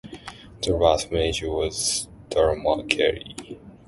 The 0.63 0.75
last 0.75 1.11
manager 1.11 1.51
was 1.51 2.07
Dermot 2.31 2.89
Keely. 2.89 3.59